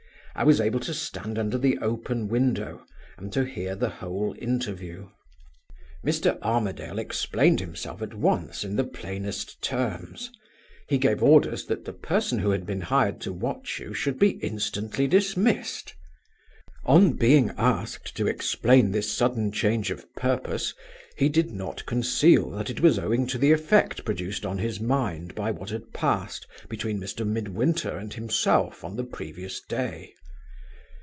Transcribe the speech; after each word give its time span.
I 0.33 0.45
was 0.45 0.61
able 0.61 0.79
to 0.79 0.93
stand 0.93 1.37
under 1.37 1.57
the 1.57 1.77
open 1.79 2.29
window 2.29 2.85
and 3.17 3.33
to 3.33 3.43
hear 3.43 3.75
the 3.75 3.89
whole 3.89 4.33
interview. 4.39 5.09
"Mr. 6.05 6.41
Armadale 6.41 6.99
explained 6.99 7.59
himself 7.59 8.01
at 8.01 8.13
once 8.13 8.63
in 8.63 8.77
the 8.77 8.85
plainest 8.85 9.61
terms. 9.61 10.31
He 10.87 10.97
gave 10.97 11.21
orders 11.21 11.65
that 11.65 11.83
the 11.83 11.91
person 11.91 12.39
who 12.39 12.51
had 12.51 12.65
been 12.65 12.79
hired 12.79 13.19
to 13.21 13.33
watch 13.33 13.77
you 13.81 13.93
should 13.93 14.17
be 14.17 14.37
instantly 14.41 15.05
dismissed. 15.05 15.95
On 16.85 17.11
being 17.11 17.51
asked 17.57 18.15
to 18.15 18.25
explain 18.25 18.91
this 18.91 19.11
sudden 19.11 19.51
change 19.51 19.91
of 19.91 20.11
purpose, 20.15 20.73
he 21.17 21.27
did 21.27 21.51
not 21.51 21.85
conceal 21.85 22.51
that 22.51 22.69
it 22.69 22.79
was 22.79 22.97
owing 22.97 23.27
to 23.27 23.37
the 23.37 23.51
effect 23.51 24.05
produced 24.05 24.45
on 24.45 24.59
his 24.59 24.79
mind 24.79 25.35
by 25.35 25.51
what 25.51 25.71
had 25.71 25.91
passed 25.91 26.47
between 26.69 27.01
Mr. 27.01 27.27
Midwinter 27.27 27.97
and 27.97 28.13
himself 28.13 28.85
on 28.85 28.95
the 28.95 29.03
previous 29.03 29.59
day. 29.59 30.13